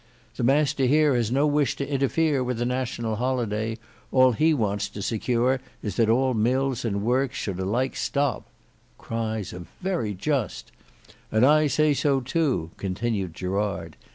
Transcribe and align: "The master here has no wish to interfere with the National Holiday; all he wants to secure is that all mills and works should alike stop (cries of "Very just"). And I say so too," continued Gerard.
"The 0.35 0.43
master 0.43 0.87
here 0.87 1.13
has 1.15 1.31
no 1.31 1.45
wish 1.45 1.75
to 1.75 1.87
interfere 1.87 2.43
with 2.43 2.57
the 2.57 2.65
National 2.65 3.17
Holiday; 3.17 3.77
all 4.11 4.31
he 4.31 4.51
wants 4.51 4.89
to 4.89 5.01
secure 5.03 5.59
is 5.83 5.95
that 5.97 6.09
all 6.09 6.33
mills 6.33 6.83
and 6.83 7.03
works 7.03 7.37
should 7.37 7.59
alike 7.59 7.95
stop 7.95 8.47
(cries 8.97 9.53
of 9.53 9.67
"Very 9.81 10.15
just"). 10.15 10.71
And 11.31 11.45
I 11.45 11.67
say 11.67 11.93
so 11.93 12.19
too," 12.19 12.71
continued 12.77 13.35
Gerard. 13.35 13.95